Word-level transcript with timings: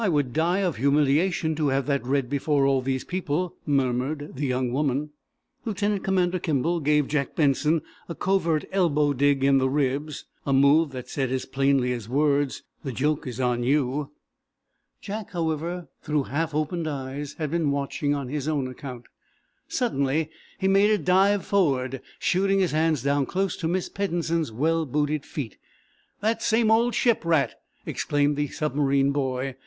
"I 0.03 0.09
would 0.09 0.33
die 0.33 0.61
of 0.61 0.77
humiliation, 0.77 1.53
to 1.57 1.67
have 1.67 1.85
that 1.85 2.03
read 2.03 2.27
before 2.27 2.65
all 2.65 2.81
these 2.81 3.03
people," 3.03 3.53
murmured 3.67 4.31
the 4.35 4.47
young 4.47 4.73
woman. 4.73 5.11
Lieutenant 5.63 6.03
Commander 6.03 6.39
Kimball 6.39 6.79
gave 6.79 7.07
Jack 7.07 7.35
Benson 7.35 7.83
a 8.09 8.15
covert 8.15 8.65
elbow 8.71 9.13
dig 9.13 9.43
in 9.43 9.59
the 9.59 9.69
ribs, 9.69 10.25
a 10.43 10.53
move 10.53 10.95
said, 11.07 11.31
as 11.31 11.45
plainly 11.45 11.93
as 11.93 12.09
words: 12.09 12.63
"The 12.83 12.91
joke 12.91 13.27
is 13.27 13.39
on 13.39 13.61
you." 13.63 14.09
Jack, 15.01 15.33
however, 15.33 15.87
through 16.01 16.23
half 16.23 16.55
open 16.55 16.87
eyes, 16.87 17.33
had 17.33 17.51
been 17.51 17.69
watching 17.69 18.15
on 18.15 18.27
his 18.27 18.47
own 18.47 18.67
account. 18.67 19.05
Suddenly 19.67 20.31
he 20.57 20.67
made 20.67 20.89
a 20.89 20.97
dive 20.97 21.45
forward, 21.45 22.01
shooting 22.17 22.57
his 22.57 22.71
hands 22.71 23.03
down 23.03 23.27
close 23.27 23.55
to 23.57 23.67
Miss 23.67 23.87
Peddensen's 23.87 24.51
well 24.51 24.87
booted 24.87 25.27
feet. 25.27 25.57
"That 26.21 26.41
same 26.41 26.71
old 26.71 26.95
ship 26.95 27.23
rat!" 27.23 27.61
exclaimed 27.85 28.35
the 28.35 28.47
submarine 28.47 29.11
boy. 29.11 29.57